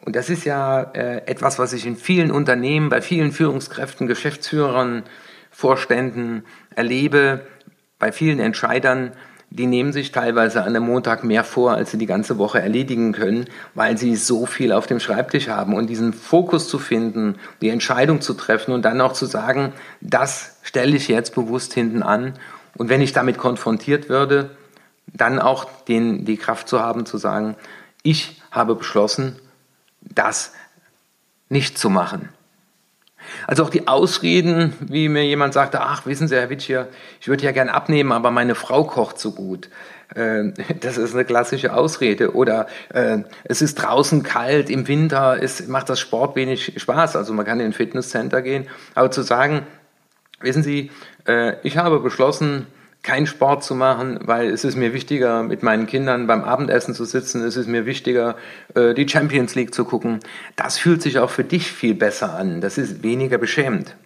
Und 0.05 0.17
das 0.17 0.31
ist 0.31 0.45
ja 0.45 0.83
äh, 0.95 1.27
etwas, 1.27 1.59
was 1.59 1.73
ich 1.73 1.85
in 1.87 1.97
vielen 1.97 2.31
Unternehmen, 2.31 2.89
bei 2.89 3.03
vielen 3.03 3.33
Führungskräften, 3.33 4.07
Geschäftsführern, 4.07 5.03
Vorständen 5.51 6.45
erlebe, 6.75 7.41
bei 7.99 8.13
vielen 8.13 8.39
Entscheidern, 8.39 9.13
die 9.51 9.67
nehmen 9.67 9.93
sich 9.93 10.13
teilweise 10.13 10.63
an 10.63 10.69
einem 10.69 10.85
Montag 10.85 11.25
mehr 11.25 11.43
vor, 11.43 11.73
als 11.73 11.91
sie 11.91 11.99
die 11.99 12.07
ganze 12.07 12.39
Woche 12.39 12.61
erledigen 12.61 13.13
können, 13.13 13.47
weil 13.75 13.97
sie 13.97 14.15
so 14.15 14.47
viel 14.47 14.73
auf 14.73 14.87
dem 14.87 15.01
Schreibtisch 15.01 15.49
haben. 15.49 15.75
Und 15.75 15.89
diesen 15.89 16.13
Fokus 16.13 16.69
zu 16.69 16.79
finden, 16.79 17.37
die 17.61 17.71
Entscheidung 17.71 18.21
zu 18.21 18.35
treffen 18.35 18.73
und 18.73 18.85
dann 18.85 19.01
auch 19.01 19.15
zu 19.15 19.27
sagen, 19.27 19.73
das 20.01 20.59
stelle 20.63 20.97
ich 20.97 21.09
jetzt 21.09 21.35
bewusst 21.35 21.73
hinten 21.73 22.03
an. 22.03 22.35
Und 22.79 22.89
wenn 22.89 23.03
ich 23.03 23.13
damit 23.13 23.37
konfrontiert 23.37 24.09
würde, 24.09 24.51
dann 25.07 25.39
auch 25.39 25.67
den, 25.89 26.25
die 26.25 26.37
Kraft 26.37 26.69
zu 26.69 26.81
haben, 26.81 27.07
zu 27.07 27.19
sagen, 27.19 27.57
ich 28.03 28.41
habe 28.51 28.75
beschlossen, 28.75 29.39
das 30.01 30.53
nicht 31.49 31.79
zu 31.79 31.91
machen. 31.91 32.29
Also 33.47 33.65
auch 33.65 33.71
die 33.71 33.89
Ausreden, 33.89 34.73
wie 34.81 35.09
mir 35.09 35.25
jemand 35.25 35.53
sagte, 35.53 35.81
ach, 35.81 36.07
wissen 36.07 36.29
Sie, 36.29 36.37
Herr 36.37 36.51
Witschier, 36.51 36.89
ich 37.21 37.29
würde 37.29 37.45
ja 37.45 37.53
gern 37.53 37.69
abnehmen, 37.69 38.13
aber 38.13 38.31
meine 38.31 38.55
Frau 38.55 38.85
kocht 38.85 39.19
so 39.19 39.33
gut. 39.33 39.69
Äh, 40.15 40.53
das 40.81 40.97
ist 40.97 41.15
eine 41.15 41.25
klassische 41.25 41.75
Ausrede. 41.75 42.35
Oder 42.35 42.69
äh, 42.93 43.19
es 43.45 43.61
ist 43.61 43.75
draußen 43.77 44.23
kalt, 44.23 44.71
im 44.71 44.89
Winter 44.89 45.39
es 45.43 45.67
macht 45.69 45.89
das 45.89 46.01
Sport 46.01 46.37
wenig 46.37 46.75
Spaß. 46.77 47.17
Also 47.17 47.33
man 47.35 47.45
kann 47.45 47.61
in 47.61 47.67
ein 47.67 47.73
Fitnesscenter 47.73 48.43
gehen. 48.43 48.67
Aber 48.95 49.11
zu 49.11 49.23
sagen, 49.23 49.67
wissen 50.41 50.63
Sie, 50.63 50.91
äh, 51.27 51.55
ich 51.63 51.77
habe 51.77 52.01
beschlossen, 52.01 52.67
keinen 53.03 53.27
Sport 53.27 53.65
zu 53.65 53.75
machen, 53.75 54.19
weil 54.23 54.51
es 54.51 54.65
ist 54.65 54.77
mir 54.77 54.93
wichtiger, 54.93 55.43
mit 55.43 55.63
meinen 55.63 55.87
Kindern 55.87 56.27
beim 56.27 56.45
Abendessen 56.45 56.95
zu 56.95 57.05
sitzen, 57.05 57.43
es 57.43 57.57
ist 57.57 57.69
mir 57.69 57.87
wichtiger, 57.87 58.37
äh, 58.75 58.93
die 58.93 59.09
Champions 59.09 59.55
League 59.55 59.73
zu 59.73 59.85
gucken. 59.85 60.21
Das 60.57 60.79
fühlt 60.79 61.01
sich 61.01 61.19
auch 61.19 61.31
für 61.31 61.45
dich 61.45 61.71
viel 61.71 61.95
besser 61.95 62.35
an. 62.35 62.61
Das 62.61 62.77
ist 62.77 63.03
weniger 63.03 63.39
beschämend. 63.39 63.97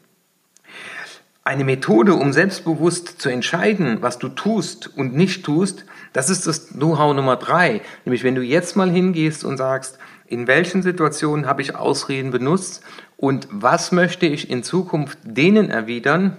Eine 1.44 1.64
Methode, 1.64 2.14
um 2.14 2.32
selbstbewusst 2.32 3.20
zu 3.20 3.28
entscheiden, 3.28 3.98
was 4.00 4.18
du 4.18 4.28
tust 4.28 4.96
und 4.96 5.16
nicht 5.16 5.44
tust, 5.44 5.84
das 6.12 6.30
ist 6.30 6.46
das 6.46 6.68
Know-how 6.68 7.14
Nummer 7.14 7.36
drei. 7.36 7.80
Nämlich, 8.04 8.22
wenn 8.22 8.36
du 8.36 8.42
jetzt 8.42 8.76
mal 8.76 8.90
hingehst 8.90 9.44
und 9.44 9.56
sagst, 9.56 9.98
in 10.32 10.46
welchen 10.46 10.82
Situationen 10.82 11.46
habe 11.46 11.60
ich 11.60 11.76
Ausreden 11.76 12.30
benutzt 12.30 12.82
und 13.18 13.46
was 13.50 13.92
möchte 13.92 14.24
ich 14.24 14.50
in 14.50 14.62
Zukunft 14.62 15.18
denen 15.24 15.68
erwidern, 15.68 16.38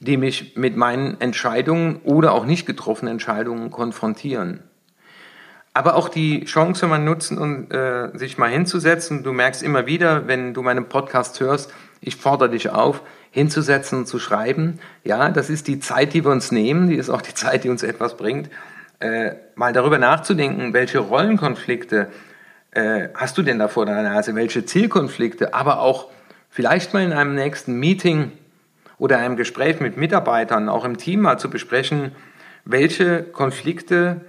die 0.00 0.16
mich 0.16 0.56
mit 0.56 0.76
meinen 0.76 1.20
Entscheidungen 1.20 2.00
oder 2.04 2.32
auch 2.32 2.46
nicht 2.46 2.64
getroffenen 2.64 3.12
Entscheidungen 3.12 3.70
konfrontieren. 3.70 4.62
Aber 5.74 5.94
auch 5.94 6.08
die 6.08 6.46
Chance 6.46 6.86
mal 6.86 6.98
nutzen 6.98 7.36
und 7.36 7.70
äh, 7.70 8.16
sich 8.16 8.38
mal 8.38 8.50
hinzusetzen. 8.50 9.22
Du 9.22 9.34
merkst 9.34 9.62
immer 9.62 9.84
wieder, 9.84 10.26
wenn 10.26 10.54
du 10.54 10.62
meinen 10.62 10.88
Podcast 10.88 11.38
hörst, 11.40 11.70
ich 12.00 12.16
fordere 12.16 12.48
dich 12.48 12.70
auf, 12.70 13.02
hinzusetzen 13.30 13.98
und 13.98 14.06
zu 14.06 14.18
schreiben. 14.18 14.78
Ja, 15.04 15.28
das 15.28 15.50
ist 15.50 15.68
die 15.68 15.80
Zeit, 15.80 16.14
die 16.14 16.24
wir 16.24 16.30
uns 16.30 16.50
nehmen, 16.50 16.88
die 16.88 16.96
ist 16.96 17.10
auch 17.10 17.20
die 17.20 17.34
Zeit, 17.34 17.64
die 17.64 17.68
uns 17.68 17.82
etwas 17.82 18.16
bringt. 18.16 18.48
Äh, 19.00 19.32
mal 19.54 19.74
darüber 19.74 19.98
nachzudenken, 19.98 20.72
welche 20.72 21.00
Rollenkonflikte 21.00 22.08
äh, 22.76 23.08
hast 23.14 23.38
du 23.38 23.42
denn 23.42 23.58
da 23.58 23.68
vor 23.68 23.86
deiner 23.86 24.02
Nase, 24.02 24.34
welche 24.34 24.66
Zielkonflikte, 24.66 25.54
aber 25.54 25.80
auch 25.80 26.10
vielleicht 26.50 26.92
mal 26.92 27.02
in 27.02 27.12
einem 27.12 27.34
nächsten 27.34 27.78
Meeting 27.80 28.32
oder 28.98 29.18
einem 29.18 29.36
Gespräch 29.36 29.80
mit 29.80 29.96
Mitarbeitern, 29.96 30.68
auch 30.68 30.84
im 30.84 30.98
Team 30.98 31.20
mal 31.20 31.38
zu 31.38 31.48
besprechen, 31.48 32.12
welche 32.66 33.22
Konflikte, 33.22 34.26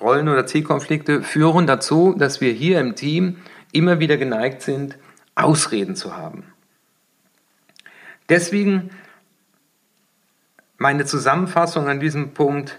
Rollen- 0.00 0.28
oder 0.28 0.46
Zielkonflikte 0.46 1.22
führen 1.22 1.66
dazu, 1.66 2.14
dass 2.16 2.40
wir 2.40 2.52
hier 2.52 2.78
im 2.78 2.94
Team 2.94 3.38
immer 3.72 3.98
wieder 3.98 4.16
geneigt 4.16 4.62
sind, 4.62 4.96
Ausreden 5.34 5.96
zu 5.96 6.16
haben. 6.16 6.44
Deswegen 8.28 8.90
meine 10.76 11.04
Zusammenfassung 11.04 11.88
an 11.88 11.98
diesem 11.98 12.32
Punkt, 12.32 12.78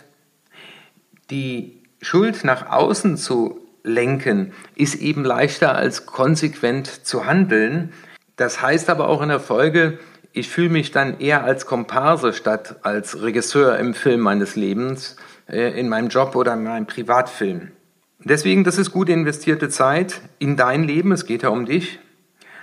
die 1.29 1.81
Schuld 2.01 2.45
nach 2.45 2.69
außen 2.69 3.17
zu 3.17 3.68
lenken, 3.83 4.53
ist 4.75 4.95
eben 4.95 5.23
leichter 5.23 5.75
als 5.75 6.05
konsequent 6.05 6.87
zu 7.05 7.25
handeln. 7.25 7.93
Das 8.35 8.61
heißt 8.61 8.89
aber 8.89 9.07
auch 9.07 9.21
in 9.21 9.29
der 9.29 9.39
Folge, 9.39 9.99
ich 10.31 10.49
fühle 10.49 10.69
mich 10.69 10.91
dann 10.91 11.19
eher 11.19 11.43
als 11.43 11.65
Komparse 11.65 12.33
statt 12.33 12.77
als 12.83 13.21
Regisseur 13.21 13.77
im 13.79 13.93
Film 13.93 14.21
meines 14.21 14.55
Lebens, 14.55 15.15
äh, 15.47 15.79
in 15.79 15.89
meinem 15.89 16.09
Job 16.09 16.35
oder 16.35 16.53
in 16.53 16.63
meinem 16.63 16.85
Privatfilm. 16.85 17.71
Deswegen, 18.19 18.63
das 18.63 18.77
ist 18.77 18.91
gut 18.91 19.09
investierte 19.09 19.69
Zeit 19.69 20.21
in 20.39 20.57
dein 20.57 20.83
Leben, 20.83 21.11
es 21.11 21.25
geht 21.25 21.43
ja 21.43 21.49
um 21.49 21.65
dich. 21.65 21.99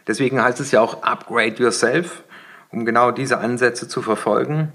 Deswegen 0.07 0.41
heißt 0.41 0.61
es 0.61 0.71
ja 0.71 0.81
auch 0.81 1.03
Upgrade 1.03 1.57
Yourself, 1.57 2.23
um 2.71 2.85
genau 2.85 3.11
diese 3.11 3.39
Ansätze 3.39 3.89
zu 3.89 4.03
verfolgen. 4.03 4.73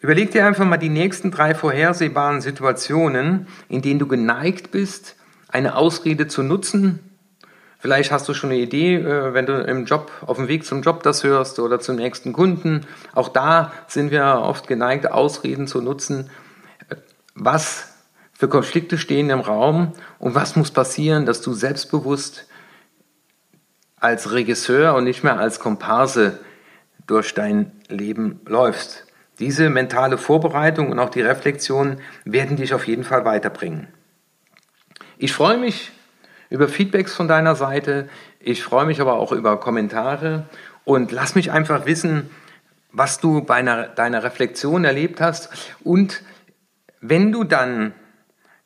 Überleg 0.00 0.30
dir 0.32 0.46
einfach 0.46 0.64
mal 0.64 0.78
die 0.78 0.88
nächsten 0.88 1.30
drei 1.30 1.54
vorhersehbaren 1.54 2.40
Situationen, 2.40 3.46
in 3.68 3.82
denen 3.82 3.98
du 3.98 4.06
geneigt 4.06 4.70
bist, 4.70 5.16
eine 5.48 5.76
Ausrede 5.76 6.26
zu 6.26 6.42
nutzen, 6.42 7.00
Vielleicht 7.80 8.12
hast 8.12 8.28
du 8.28 8.34
schon 8.34 8.50
eine 8.50 8.58
Idee, 8.58 8.96
äh, 8.96 9.32
wenn 9.32 9.46
du 9.46 9.54
im 9.54 9.86
Job, 9.86 10.12
auf 10.26 10.36
dem 10.36 10.48
Weg 10.48 10.66
zum 10.66 10.82
Job 10.82 11.02
das 11.02 11.24
hörst 11.24 11.58
oder 11.58 11.80
zum 11.80 11.96
nächsten 11.96 12.34
Kunden. 12.34 12.86
Auch 13.14 13.30
da 13.30 13.72
sind 13.88 14.10
wir 14.10 14.22
oft 14.42 14.68
geneigt, 14.68 15.10
Ausreden 15.10 15.66
zu 15.66 15.80
nutzen. 15.80 16.28
Was 17.34 17.94
für 18.34 18.48
Konflikte 18.48 18.98
stehen 18.98 19.30
im 19.30 19.40
Raum 19.40 19.94
und 20.18 20.34
was 20.34 20.56
muss 20.56 20.70
passieren, 20.70 21.24
dass 21.24 21.40
du 21.40 21.54
selbstbewusst 21.54 22.46
als 23.96 24.30
Regisseur 24.30 24.94
und 24.94 25.04
nicht 25.04 25.24
mehr 25.24 25.38
als 25.38 25.58
Komparse 25.58 26.38
durch 27.06 27.32
dein 27.32 27.72
Leben 27.88 28.40
läufst. 28.44 29.06
Diese 29.40 29.70
mentale 29.70 30.18
Vorbereitung 30.18 30.90
und 30.90 30.98
auch 30.98 31.10
die 31.10 31.22
Reflexion 31.22 32.00
werden 32.24 32.56
dich 32.56 32.74
auf 32.74 32.86
jeden 32.86 33.04
Fall 33.04 33.24
weiterbringen. 33.24 33.88
Ich 35.16 35.32
freue 35.32 35.56
mich, 35.56 35.92
über 36.50 36.68
Feedbacks 36.68 37.14
von 37.14 37.28
deiner 37.28 37.54
Seite. 37.54 38.08
Ich 38.38 38.62
freue 38.62 38.84
mich 38.84 39.00
aber 39.00 39.14
auch 39.14 39.32
über 39.32 39.58
Kommentare 39.58 40.46
und 40.84 41.12
lass 41.12 41.34
mich 41.34 41.52
einfach 41.52 41.86
wissen, 41.86 42.28
was 42.92 43.20
du 43.20 43.42
bei 43.42 43.54
einer, 43.54 43.86
deiner 43.86 44.22
Reflexion 44.24 44.84
erlebt 44.84 45.20
hast. 45.20 45.48
Und 45.84 46.22
wenn 47.00 47.32
du 47.32 47.44
dann 47.44 47.94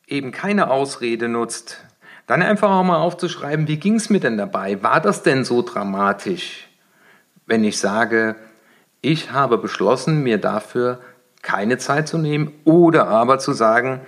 eben 0.07 0.31
keine 0.31 0.71
Ausrede 0.71 1.29
nutzt, 1.29 1.85
dann 2.27 2.41
einfach 2.41 2.71
auch 2.71 2.83
mal 2.83 2.97
aufzuschreiben, 2.97 3.67
wie 3.67 3.77
ging 3.77 3.95
es 3.95 4.09
mir 4.09 4.19
denn 4.19 4.37
dabei? 4.37 4.81
War 4.81 4.99
das 4.99 5.21
denn 5.21 5.45
so 5.45 5.61
dramatisch, 5.61 6.67
wenn 7.45 7.63
ich 7.63 7.79
sage, 7.79 8.35
ich 9.05 9.31
habe 9.31 9.59
beschlossen, 9.59 10.23
mir 10.23 10.39
dafür 10.39 10.99
keine 11.43 11.77
Zeit 11.77 12.07
zu 12.07 12.17
nehmen 12.17 12.51
oder 12.63 13.07
aber 13.07 13.37
zu 13.37 13.53
sagen, 13.53 14.01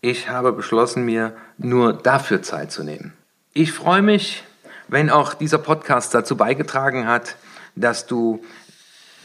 ich 0.00 0.28
habe 0.28 0.52
beschlossen, 0.52 1.04
mir 1.04 1.34
nur 1.56 1.92
dafür 1.92 2.42
Zeit 2.42 2.72
zu 2.72 2.82
nehmen. 2.82 3.12
Ich 3.52 3.72
freue 3.72 4.02
mich, 4.02 4.42
wenn 4.88 5.08
auch 5.08 5.34
dieser 5.34 5.58
Podcast 5.58 6.14
dazu 6.14 6.36
beigetragen 6.36 7.06
hat, 7.06 7.36
dass 7.76 8.08
du 8.08 8.42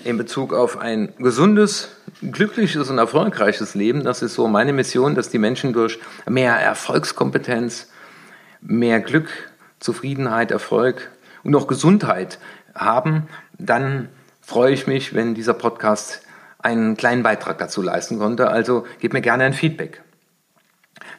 in 0.03 0.19
Bezug 0.19 0.53
auf 0.53 0.77
ein 0.77 1.11
gesundes, 1.17 1.89
glückliches 2.21 2.91
und 2.91 2.99
erfolgreiches 2.99 3.73
Leben, 3.73 4.03
das 4.03 4.21
ist 4.21 4.35
so 4.35 4.47
meine 4.47 4.73
Mission, 4.73 5.15
dass 5.15 5.29
die 5.29 5.39
Menschen 5.39 5.73
durch 5.73 5.97
mehr 6.29 6.55
Erfolgskompetenz, 6.55 7.89
mehr 8.61 8.99
Glück, 8.99 9.29
Zufriedenheit, 9.79 10.51
Erfolg 10.51 11.09
und 11.43 11.55
auch 11.55 11.65
Gesundheit 11.65 12.37
haben, 12.75 13.27
dann 13.57 14.09
freue 14.45 14.73
ich 14.73 14.85
mich, 14.85 15.15
wenn 15.15 15.33
dieser 15.33 15.55
Podcast 15.55 16.21
einen 16.59 16.95
kleinen 16.95 17.23
Beitrag 17.23 17.57
dazu 17.57 17.81
leisten 17.81 18.19
konnte. 18.19 18.49
Also 18.49 18.85
gib 18.99 19.13
mir 19.13 19.21
gerne 19.21 19.43
ein 19.43 19.53
Feedback. 19.53 20.03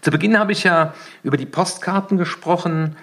Zu 0.01 0.11
Beginn 0.11 0.39
habe 0.39 0.53
ich 0.53 0.65
ja 0.65 0.95
über 1.23 1.37
die 1.37 1.47
Postkarten 1.47 2.19
gesprochen 2.19 2.97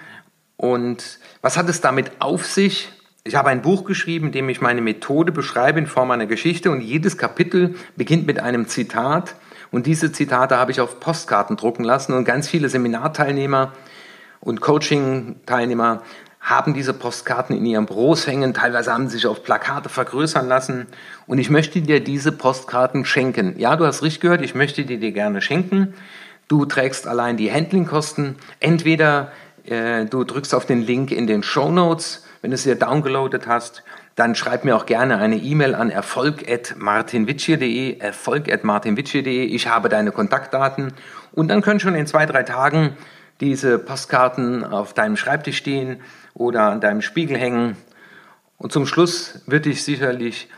und 0.56 1.18
was 1.42 1.56
hat 1.58 1.68
es 1.68 1.80
damit 1.80 2.10
auf 2.20 2.46
sich? 2.46 2.90
Ich 3.22 3.34
habe 3.34 3.50
ein 3.50 3.62
Buch 3.62 3.84
geschrieben, 3.84 4.26
in 4.26 4.32
dem 4.32 4.48
ich 4.48 4.60
meine 4.60 4.80
Methode 4.80 5.30
beschreibe 5.30 5.78
in 5.78 5.86
Form 5.86 6.10
einer 6.10 6.26
Geschichte 6.26 6.70
und 6.70 6.80
jedes 6.80 7.18
Kapitel 7.18 7.74
beginnt 7.96 8.26
mit 8.26 8.40
einem 8.40 8.66
Zitat 8.66 9.34
und 9.70 9.86
diese 9.86 10.10
Zitate 10.10 10.56
habe 10.56 10.72
ich 10.72 10.80
auf 10.80 11.00
Postkarten 11.00 11.56
drucken 11.56 11.84
lassen 11.84 12.14
und 12.14 12.24
ganz 12.24 12.48
viele 12.48 12.68
Seminarteilnehmer 12.68 13.72
und 14.40 14.60
Coaching-Teilnehmer 14.60 16.02
haben 16.44 16.74
diese 16.74 16.92
Postkarten 16.92 17.56
in 17.56 17.64
ihrem 17.64 17.86
Büros 17.86 18.26
hängen, 18.26 18.52
teilweise 18.52 18.92
haben 18.92 19.08
sie 19.08 19.16
sich 19.16 19.26
auf 19.26 19.42
Plakate 19.42 19.88
vergrößern 19.88 20.46
lassen 20.46 20.86
und 21.26 21.38
ich 21.38 21.48
möchte 21.48 21.80
dir 21.80 22.00
diese 22.00 22.32
Postkarten 22.32 23.06
schenken. 23.06 23.58
Ja, 23.58 23.76
du 23.76 23.86
hast 23.86 24.02
richtig 24.02 24.20
gehört, 24.20 24.42
ich 24.42 24.54
möchte 24.54 24.84
die 24.84 24.98
dir 24.98 25.12
gerne 25.12 25.40
schenken. 25.40 25.94
Du 26.46 26.66
trägst 26.66 27.06
allein 27.06 27.38
die 27.38 27.50
Handlingkosten. 27.50 28.36
Entweder 28.60 29.32
äh, 29.64 30.04
du 30.04 30.24
drückst 30.24 30.54
auf 30.54 30.66
den 30.66 30.82
Link 30.82 31.10
in 31.10 31.26
den 31.26 31.42
Show 31.42 31.70
Notes, 31.70 32.26
wenn 32.42 32.50
du 32.50 32.56
es 32.56 32.64
dir 32.64 32.74
downgeloadet 32.74 33.46
hast. 33.46 33.82
Dann 34.14 34.34
schreib 34.34 34.64
mir 34.64 34.76
auch 34.76 34.84
gerne 34.84 35.16
eine 35.16 35.36
E-Mail 35.36 35.74
an 35.74 35.88
erfolg.martinwitschier.de, 35.88 37.98
erfolg.martinwitschier.de. 37.98 39.46
Ich 39.46 39.66
habe 39.66 39.88
deine 39.88 40.12
Kontaktdaten 40.12 40.92
und 41.32 41.48
dann 41.48 41.62
können 41.62 41.80
schon 41.80 41.94
in 41.94 42.06
zwei, 42.06 42.26
drei 42.26 42.42
Tagen 42.42 42.98
diese 43.40 43.78
Postkarten 43.78 44.64
auf 44.64 44.94
deinem 44.94 45.16
Schreibtisch 45.16 45.56
stehen 45.56 46.00
oder 46.34 46.70
an 46.70 46.80
deinem 46.80 47.02
Spiegel 47.02 47.36
hängen. 47.36 47.76
Und 48.58 48.72
zum 48.72 48.86
Schluss 48.86 49.42
wird 49.46 49.66
dich 49.66 49.82
sicherlich 49.82 50.48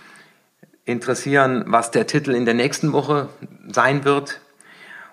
interessieren, 0.85 1.64
was 1.66 1.90
der 1.90 2.06
Titel 2.06 2.33
in 2.35 2.45
der 2.45 2.54
nächsten 2.54 2.92
Woche 2.92 3.28
sein 3.68 4.04
wird. 4.04 4.40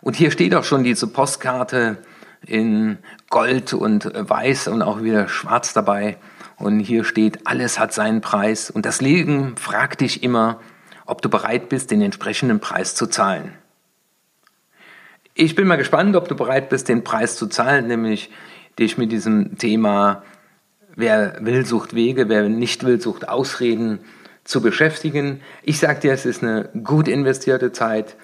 Und 0.01 0.15
hier 0.15 0.31
steht 0.31 0.53
auch 0.53 0.63
schon 0.63 0.83
diese 0.83 1.07
Postkarte 1.07 1.97
in 2.45 2.97
Gold 3.29 3.73
und 3.73 4.11
Weiß 4.13 4.67
und 4.67 4.81
auch 4.81 5.01
wieder 5.01 5.27
Schwarz 5.27 5.73
dabei. 5.73 6.17
Und 6.57 6.79
hier 6.79 7.03
steht, 7.03 7.47
alles 7.47 7.79
hat 7.79 7.93
seinen 7.93 8.21
Preis. 8.21 8.69
Und 8.69 8.85
das 8.85 9.01
Leben 9.01 9.57
fragt 9.57 10.01
dich 10.01 10.23
immer, 10.23 10.59
ob 11.05 11.21
du 11.21 11.29
bereit 11.29 11.69
bist, 11.69 11.91
den 11.91 12.01
entsprechenden 12.01 12.59
Preis 12.59 12.95
zu 12.95 13.07
zahlen. 13.07 13.53
Ich 15.35 15.55
bin 15.55 15.65
mal 15.65 15.77
gespannt, 15.77 16.15
ob 16.15 16.27
du 16.27 16.35
bereit 16.35 16.69
bist, 16.69 16.89
den 16.89 17.03
Preis 17.03 17.37
zu 17.37 17.47
zahlen, 17.47 17.87
nämlich 17.87 18.29
dich 18.77 18.99
mit 18.99 19.11
diesem 19.11 19.57
Thema, 19.57 20.21
wer 20.95 21.37
will, 21.39 21.65
sucht 21.65 21.95
Wege, 21.95 22.29
wer 22.29 22.49
nicht 22.49 22.83
will, 22.83 23.01
sucht 23.01 23.27
Ausreden 23.27 23.99
zu 24.43 24.61
beschäftigen. 24.61 25.41
Ich 25.63 25.79
sage 25.79 26.01
dir, 26.01 26.13
es 26.13 26.27
ist 26.27 26.43
eine 26.43 26.69
gut 26.83 27.07
investierte 27.07 27.71
Zeit. 27.71 28.15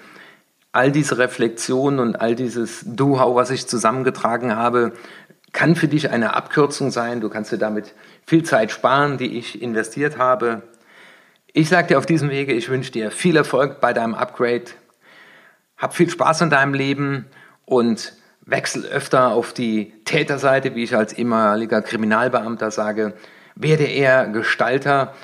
All 0.70 0.92
diese 0.92 1.18
Reflexion 1.18 1.98
und 1.98 2.20
all 2.20 2.36
dieses 2.36 2.84
Do-How, 2.86 3.34
was 3.34 3.50
ich 3.50 3.66
zusammengetragen 3.66 4.54
habe, 4.54 4.92
kann 5.52 5.74
für 5.74 5.88
dich 5.88 6.10
eine 6.10 6.36
Abkürzung 6.36 6.92
sein. 6.92 7.20
Du 7.20 7.28
kannst 7.28 7.50
dir 7.50 7.58
damit 7.58 7.92
viel 8.24 8.44
Zeit 8.44 8.70
sparen, 8.70 9.18
die 9.18 9.36
ich 9.36 9.60
investiert 9.60 10.16
habe. 10.16 10.62
Ich 11.52 11.68
sage 11.68 11.88
dir 11.88 11.98
auf 11.98 12.06
diesem 12.06 12.30
Wege, 12.30 12.52
ich 12.52 12.68
wünsche 12.68 12.92
dir 12.92 13.10
viel 13.10 13.36
Erfolg 13.36 13.80
bei 13.80 13.92
deinem 13.92 14.14
Upgrade. 14.14 14.66
Hab 15.80 15.94
viel 15.94 16.10
Spaß 16.10 16.42
in 16.42 16.50
deinem 16.50 16.74
Leben 16.74 17.26
und 17.64 18.12
wechsel 18.42 18.84
öfter 18.84 19.28
auf 19.28 19.52
die 19.54 19.92
Täterseite, 20.04 20.74
wie 20.74 20.84
ich 20.84 20.94
als 20.94 21.14
ehemaliger 21.14 21.80
Kriminalbeamter 21.82 22.70
sage. 22.70 23.14
Werde 23.54 23.84
eher 23.84 24.28
Gestalter. 24.28 25.14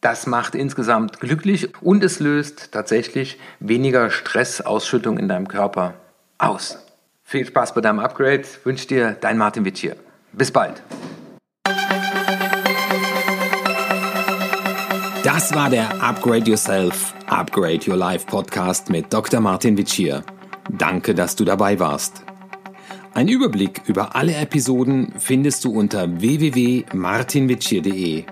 Das 0.00 0.26
macht 0.26 0.54
insgesamt 0.54 1.20
glücklich 1.20 1.72
und 1.82 2.04
es 2.04 2.20
löst 2.20 2.72
tatsächlich 2.72 3.38
weniger 3.58 4.10
Stressausschüttung 4.10 5.18
in 5.18 5.28
deinem 5.28 5.48
Körper 5.48 5.94
aus. 6.38 6.78
Viel 7.24 7.46
Spaß 7.46 7.74
bei 7.74 7.80
deinem 7.80 8.00
Upgrade. 8.00 8.44
Wünsche 8.64 8.86
dir 8.86 9.16
dein 9.20 9.38
Martin 9.38 9.64
Witsch 9.64 9.80
hier. 9.80 9.96
Bis 10.32 10.50
bald. 10.50 10.82
Das 15.40 15.54
war 15.54 15.70
der 15.70 16.02
Upgrade 16.02 16.50
Yourself, 16.50 17.14
Upgrade 17.26 17.80
Your 17.88 17.96
Life 17.96 18.26
Podcast 18.26 18.90
mit 18.90 19.10
Dr. 19.10 19.40
Martin 19.40 19.78
Witschier. 19.78 20.22
Danke, 20.70 21.14
dass 21.14 21.34
du 21.34 21.46
dabei 21.46 21.80
warst. 21.80 22.24
Ein 23.14 23.26
Überblick 23.26 23.80
über 23.86 24.14
alle 24.14 24.34
Episoden 24.34 25.14
findest 25.16 25.64
du 25.64 25.72
unter 25.72 26.20
www.martinwitschier.de. 26.20 28.24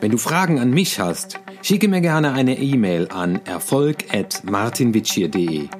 Wenn 0.00 0.12
du 0.12 0.16
Fragen 0.16 0.60
an 0.60 0.70
mich 0.70 1.00
hast, 1.00 1.40
schicke 1.60 1.88
mir 1.88 2.00
gerne 2.00 2.34
eine 2.34 2.56
E-Mail 2.56 3.08
an 3.08 3.40
erfolg.martinwitschier.de 3.44 5.70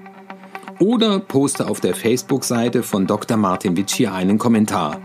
oder 0.80 1.20
poste 1.20 1.68
auf 1.68 1.78
der 1.78 1.94
Facebook-Seite 1.94 2.82
von 2.82 3.06
Dr. 3.06 3.36
Martin 3.36 3.76
Witschier 3.76 4.12
einen 4.12 4.38
Kommentar. 4.38 5.00